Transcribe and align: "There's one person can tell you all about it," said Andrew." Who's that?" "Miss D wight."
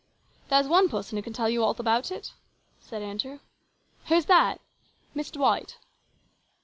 "There's 0.49 0.67
one 0.67 0.89
person 0.89 1.21
can 1.21 1.31
tell 1.31 1.47
you 1.47 1.63
all 1.63 1.75
about 1.77 2.09
it," 2.09 2.33
said 2.79 3.03
Andrew." 3.03 3.39
Who's 4.07 4.25
that?" 4.25 4.59
"Miss 5.13 5.29
D 5.29 5.37
wight." 5.37 5.77